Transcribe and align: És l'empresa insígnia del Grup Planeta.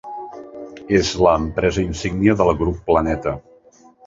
És 0.99 1.11
l'empresa 1.25 1.83
insígnia 1.91 2.37
del 2.41 2.53
Grup 2.63 2.81
Planeta. 2.89 3.37